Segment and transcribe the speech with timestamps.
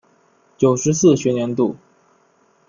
[0.57, 1.75] 九十四学年度